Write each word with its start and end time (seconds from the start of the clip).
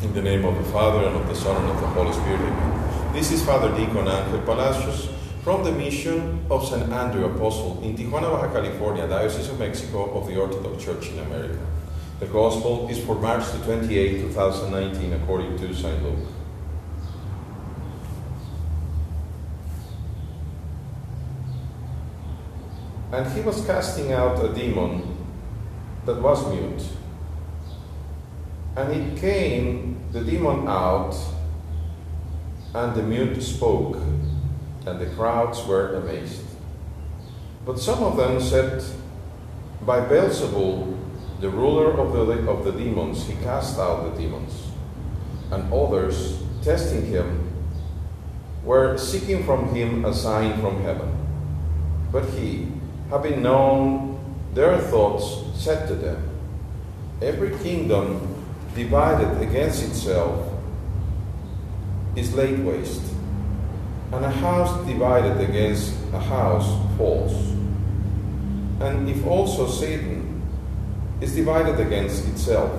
In 0.00 0.14
the 0.14 0.22
name 0.22 0.44
of 0.44 0.56
the 0.56 0.70
Father, 0.70 1.08
and 1.08 1.16
of 1.16 1.26
the 1.26 1.34
Son, 1.34 1.56
and 1.56 1.70
of 1.72 1.80
the 1.80 1.88
Holy 1.88 2.12
Spirit, 2.12 2.38
amen. 2.38 3.12
This 3.12 3.32
is 3.32 3.44
Father 3.44 3.76
Deacon 3.76 4.06
Angel 4.06 4.40
Palacios 4.42 5.08
from 5.42 5.64
the 5.64 5.72
mission 5.72 6.46
of 6.48 6.64
St. 6.68 6.88
Andrew 6.92 7.24
Apostle 7.24 7.80
in 7.82 7.96
Tijuana, 7.96 8.30
Baja 8.30 8.52
California, 8.52 9.08
Diocese 9.08 9.48
of 9.48 9.58
Mexico 9.58 10.08
of 10.12 10.28
the 10.28 10.40
Orthodox 10.40 10.84
Church 10.84 11.08
in 11.08 11.18
America. 11.18 11.58
The 12.20 12.26
Gospel 12.26 12.88
is 12.88 13.04
for 13.04 13.16
March 13.16 13.50
the 13.50 13.58
28, 13.64 14.20
2019, 14.20 15.14
according 15.14 15.58
to 15.58 15.74
St. 15.74 16.00
Luke. 16.04 16.28
And 23.10 23.32
he 23.32 23.40
was 23.40 23.66
casting 23.66 24.12
out 24.12 24.44
a 24.44 24.54
demon 24.54 25.16
that 26.06 26.22
was 26.22 26.46
mute. 26.54 26.84
And 28.78 28.92
it 28.92 29.20
came, 29.20 29.98
the 30.12 30.20
demon 30.20 30.68
out, 30.68 31.12
and 32.72 32.94
the 32.94 33.02
mute 33.02 33.42
spoke, 33.42 33.96
and 34.86 35.00
the 35.00 35.06
crowds 35.16 35.66
were 35.66 35.96
amazed. 35.96 36.44
But 37.66 37.80
some 37.80 38.04
of 38.04 38.16
them 38.16 38.40
said, 38.40 38.84
By 39.84 39.98
Beelzebul, 40.02 40.96
the 41.40 41.50
ruler 41.50 41.90
of 41.90 42.12
the, 42.12 42.48
of 42.48 42.64
the 42.64 42.70
demons, 42.70 43.26
he 43.26 43.34
cast 43.42 43.80
out 43.80 44.14
the 44.14 44.22
demons. 44.22 44.68
And 45.50 45.72
others, 45.72 46.38
testing 46.62 47.04
him, 47.06 47.50
were 48.62 48.96
seeking 48.96 49.42
from 49.42 49.74
him 49.74 50.04
a 50.04 50.14
sign 50.14 50.60
from 50.60 50.82
heaven. 50.82 51.10
But 52.12 52.26
he, 52.26 52.68
having 53.10 53.42
known 53.42 54.20
their 54.54 54.78
thoughts, 54.78 55.42
said 55.60 55.88
to 55.88 55.96
them, 55.96 56.30
Every 57.20 57.58
kingdom 57.58 58.37
divided 58.78 59.42
against 59.42 59.82
itself 59.82 60.52
is 62.14 62.32
laid 62.34 62.64
waste, 62.64 63.02
and 64.12 64.24
a 64.24 64.30
house 64.30 64.86
divided 64.86 65.40
against 65.40 65.92
a 66.12 66.20
house 66.20 66.68
falls. 66.96 67.34
And 68.80 69.08
if 69.08 69.26
also 69.26 69.66
Satan 69.66 70.40
is 71.20 71.34
divided 71.34 71.80
against 71.80 72.28
itself, 72.28 72.70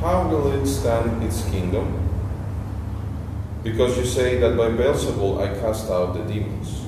how 0.00 0.28
will 0.28 0.50
it 0.60 0.66
stand 0.66 1.22
its 1.22 1.48
kingdom? 1.50 1.86
Because 3.62 3.96
you 3.96 4.04
say 4.04 4.38
that 4.38 4.56
by 4.56 4.68
Beelzebul 4.70 5.40
I 5.40 5.60
cast 5.60 5.88
out 5.88 6.14
the 6.14 6.24
demons. 6.24 6.82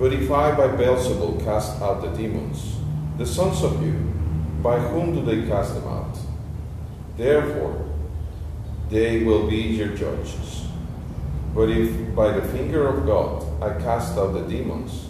But 0.00 0.12
if 0.12 0.28
I 0.32 0.50
by 0.50 0.66
Beelzebul 0.66 1.44
cast 1.44 1.80
out 1.80 2.02
the 2.02 2.08
demons, 2.08 2.76
the 3.18 3.24
sons 3.24 3.62
of 3.62 3.80
you, 3.86 3.92
by 4.64 4.80
whom 4.80 5.14
do 5.14 5.24
they 5.24 5.46
cast 5.46 5.74
them 5.74 5.86
out? 5.86 6.25
Therefore, 7.16 7.86
they 8.90 9.24
will 9.24 9.48
be 9.48 9.56
your 9.56 9.88
judges. 9.88 10.66
But 11.54 11.70
if 11.70 12.14
by 12.14 12.32
the 12.32 12.46
finger 12.46 12.86
of 12.86 13.06
God 13.06 13.44
I 13.62 13.80
cast 13.80 14.18
out 14.18 14.34
the 14.34 14.42
demons, 14.42 15.08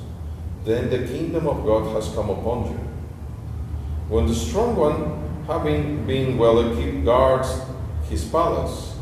then 0.65 0.89
the 0.91 1.07
kingdom 1.07 1.49
of 1.49 1.65
God 1.65 1.93
has 1.95 2.15
come 2.15 2.31
upon 2.31 2.71
you. 2.71 2.79
When 4.09 4.27
the 4.27 4.35
strong 4.35 4.77
one, 4.77 5.45
having 5.47 6.07
been 6.07 6.39
well 6.39 6.61
equipped, 6.61 7.05
guards 7.05 7.61
his 8.09 8.25
palace, 8.25 8.97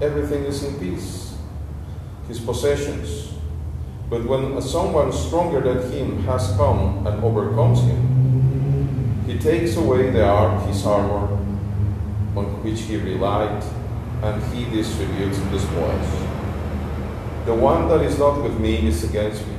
everything 0.00 0.44
is 0.44 0.64
in 0.64 0.78
peace, 0.78 1.34
his 2.28 2.40
possessions. 2.40 3.34
But 4.08 4.24
when 4.24 4.60
someone 4.62 5.12
stronger 5.12 5.60
than 5.60 5.90
him 5.92 6.22
has 6.24 6.54
come 6.56 7.06
and 7.06 7.22
overcomes 7.22 7.80
him, 7.82 9.24
he 9.26 9.38
takes 9.38 9.76
away 9.76 10.10
the 10.10 10.24
ar- 10.24 10.60
his 10.66 10.84
armor 10.86 11.38
on 12.36 12.62
which 12.62 12.80
he 12.82 12.96
relied, 12.96 13.62
and 14.22 14.42
he 14.54 14.64
distributes 14.70 15.38
the 15.38 15.58
spoils. 15.58 16.10
The 17.44 17.54
one 17.54 17.88
that 17.88 18.02
is 18.02 18.18
not 18.18 18.42
with 18.42 18.58
me 18.58 18.86
is 18.86 19.04
against 19.04 19.46
me, 19.46 19.54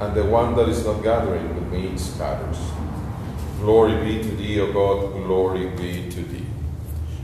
and 0.00 0.14
the 0.14 0.24
one 0.24 0.54
that 0.56 0.68
is 0.68 0.84
not 0.86 1.02
gathering 1.02 1.54
with 1.54 1.72
me 1.72 1.96
scatters. 1.98 2.58
Glory 3.58 3.96
be 4.04 4.22
to 4.22 4.36
thee, 4.36 4.60
O 4.60 4.72
God, 4.72 5.12
glory 5.24 5.66
be 5.70 6.10
to 6.10 6.22
thee. 6.22 6.46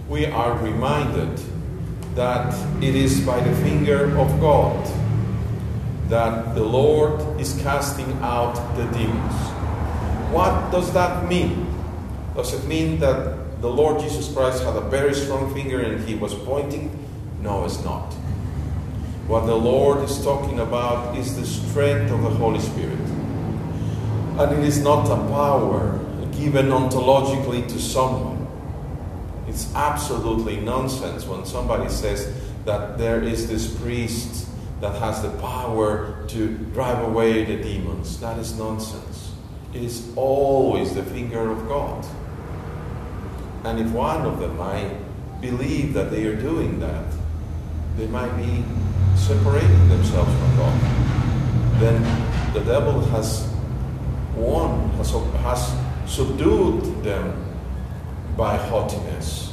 We 0.09 0.27
are 0.27 0.57
reminded 0.59 1.41
that 2.15 2.55
it 2.83 2.95
is 2.95 3.21
by 3.21 3.41
the 3.41 3.55
finger 3.57 4.17
of 4.19 4.41
God 4.41 4.89
that 6.09 6.55
the 6.55 6.65
Lord 6.65 7.21
is 7.41 7.61
casting 7.63 8.13
out 8.23 8.55
the 8.77 8.85
demons. 8.97 9.35
What 10.33 10.71
does 10.73 10.93
that 10.95 11.29
mean? 11.29 11.67
Does 12.35 12.55
it 12.55 12.67
mean 12.67 12.99
that 13.01 13.37
the 13.61 13.69
Lord 13.69 14.01
Jesus 14.01 14.33
Christ 14.33 14.63
had 14.63 14.77
a 14.77 14.81
very 14.83 15.15
strong 15.15 15.53
finger 15.53 15.81
and 15.81 16.07
he 16.09 16.15
was 16.15 16.35
pointing? 16.35 16.91
No, 17.43 17.65
it's 17.65 17.83
not. 17.85 18.13
What 19.27 19.47
the 19.47 19.55
Lord 19.55 20.03
is 20.05 20.23
talking 20.25 20.61
about 20.61 21.17
is 21.19 21.37
the 21.37 21.45
strength 21.45 22.11
of 22.13 22.23
the 22.23 22.31
Holy 22.31 22.61
Spirit. 22.61 22.99
And 24.39 24.59
it 24.59 24.65
is 24.65 24.81
not 24.81 25.07
a 25.07 25.17
power 25.33 25.99
given 26.39 26.67
ontologically 26.67 27.67
to 27.69 27.81
someone. 27.81 28.47
It's 29.49 29.75
absolutely 29.75 30.61
nonsense 30.61 31.27
when 31.27 31.45
somebody 31.45 31.89
says 31.91 32.33
that 32.65 32.97
there 32.97 33.23
is 33.23 33.49
this 33.49 33.75
priest 33.81 34.49
that 34.81 34.95
has 35.01 35.23
the 35.23 35.31
power 35.39 36.25
to 36.29 36.57
drive 36.73 37.03
away 37.05 37.45
the 37.45 37.57
demons. 37.57 38.21
That 38.21 38.39
is 38.39 38.57
nonsense. 38.57 39.33
It 39.75 39.83
is 39.83 40.13
always 40.15 40.95
the 40.95 41.03
finger 41.03 41.51
of 41.51 41.67
God. 41.67 42.07
And 43.69 43.81
if 43.81 43.93
one 43.93 44.23
of 44.23 44.41
them 44.41 44.57
might 44.57 44.97
believe 45.43 45.93
that 45.93 46.11
they 46.11 46.25
are 46.25 46.35
doing 46.35 46.81
that, 46.81 47.05
they 47.99 48.07
might 48.07 48.35
be 48.39 48.65
separating 49.15 49.91
themselves 49.91 50.33
from 50.39 50.57
God. 50.57 50.81
Then 51.79 52.55
the 52.55 52.61
devil 52.61 52.99
has 53.09 53.47
won, 54.35 54.89
has, 54.93 55.11
has 55.11 55.75
subdued 56.07 57.05
them 57.05 57.45
by 58.39 58.57
haughtiness. 58.57 59.53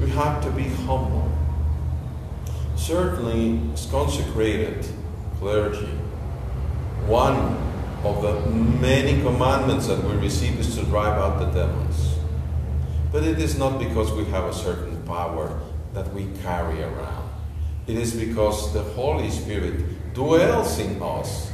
We 0.00 0.10
have 0.10 0.42
to 0.42 0.50
be 0.50 0.64
humble. 0.64 1.30
Certainly, 2.74 3.60
as 3.72 3.86
consecrated 3.86 4.84
clergy, 5.38 5.86
one 7.06 7.36
of 8.02 8.20
the 8.20 8.50
many 8.50 9.22
commandments 9.22 9.86
that 9.86 10.02
we 10.02 10.16
receive 10.16 10.58
is 10.58 10.74
to 10.76 10.84
drive 10.86 11.16
out 11.20 11.38
the 11.38 11.46
demons. 11.66 12.15
But 13.16 13.24
it 13.24 13.38
is 13.38 13.58
not 13.58 13.78
because 13.78 14.12
we 14.12 14.26
have 14.26 14.44
a 14.44 14.52
certain 14.52 15.02
power 15.04 15.58
that 15.94 16.12
we 16.12 16.26
carry 16.42 16.82
around. 16.82 17.30
It 17.86 17.96
is 17.96 18.14
because 18.14 18.74
the 18.74 18.82
Holy 18.82 19.30
Spirit 19.30 20.12
dwells 20.12 20.78
in 20.78 21.00
us. 21.00 21.50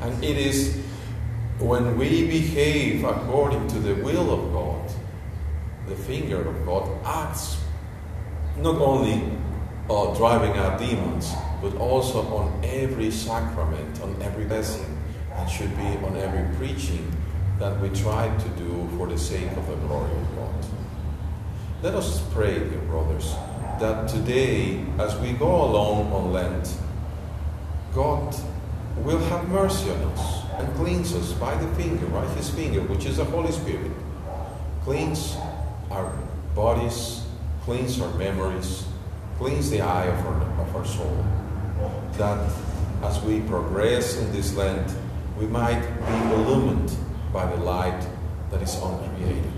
And 0.00 0.24
it 0.24 0.38
is 0.38 0.74
when 1.58 1.98
we 1.98 2.26
behave 2.26 3.04
according 3.04 3.68
to 3.68 3.78
the 3.78 3.94
will 3.96 4.32
of 4.32 4.54
God, 4.54 4.90
the 5.86 5.96
finger 5.96 6.48
of 6.48 6.64
God 6.64 6.88
acts 7.04 7.60
not 8.56 8.76
only 8.76 9.36
uh, 9.90 10.14
driving 10.16 10.56
out 10.56 10.78
demons, 10.78 11.30
but 11.60 11.76
also 11.76 12.22
on 12.34 12.64
every 12.64 13.10
sacrament, 13.10 14.00
on 14.00 14.16
every 14.22 14.46
blessing, 14.46 14.98
and 15.34 15.50
should 15.50 15.76
be 15.76 15.88
on 16.06 16.16
every 16.16 16.56
preaching 16.56 17.14
that 17.58 17.78
we 17.82 17.90
try 17.90 18.34
to 18.34 18.48
do 18.56 18.88
for 18.96 19.06
the 19.06 19.18
sake 19.18 19.52
of 19.58 19.66
the 19.66 19.76
glory 19.76 20.10
of 20.10 20.36
God. 20.36 20.72
Let 21.82 21.96
us 21.96 22.22
pray, 22.30 22.60
dear 22.60 22.78
brothers, 22.82 23.34
that 23.80 24.08
today, 24.08 24.84
as 25.00 25.16
we 25.16 25.32
go 25.32 25.64
along 25.64 26.12
on 26.12 26.32
Lent, 26.32 26.76
God 27.92 28.36
will 28.98 29.18
have 29.18 29.48
mercy 29.48 29.90
on 29.90 30.00
us 30.12 30.44
and 30.58 30.72
cleanse 30.76 31.12
us 31.12 31.32
by 31.32 31.56
the 31.56 31.66
finger, 31.74 32.06
by 32.06 32.24
His 32.34 32.48
finger, 32.50 32.82
which 32.82 33.04
is 33.04 33.16
the 33.16 33.24
Holy 33.24 33.50
Spirit. 33.50 33.90
Cleanse 34.84 35.36
our 35.90 36.16
bodies, 36.54 37.26
cleanse 37.64 38.00
our 38.00 38.14
memories, 38.14 38.86
cleanse 39.38 39.68
the 39.68 39.80
eye 39.80 40.04
of 40.04 40.24
our, 40.24 40.40
of 40.62 40.76
our 40.76 40.86
soul. 40.86 41.26
That 42.12 42.48
as 43.02 43.20
we 43.22 43.40
progress 43.40 44.18
in 44.18 44.30
this 44.30 44.54
Lent, 44.54 44.94
we 45.36 45.48
might 45.48 45.82
be 45.82 46.34
illumined 46.34 46.94
by 47.32 47.44
the 47.46 47.60
light 47.64 48.06
that 48.52 48.62
is 48.62 48.80
uncreated. 48.80 49.52